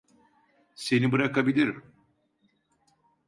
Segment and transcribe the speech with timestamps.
[0.75, 1.93] Seni bırakabilirim.